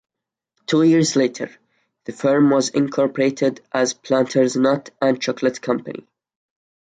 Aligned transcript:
Two 0.65 0.81
years 0.81 1.15
later, 1.15 1.51
the 2.05 2.11
firm 2.11 2.49
was 2.49 2.69
incorporated 2.69 3.61
as 3.71 3.93
Planters 3.93 4.55
Nut 4.55 4.89
and 4.99 5.21
Chocolate 5.21 5.61
Company. 5.61 6.07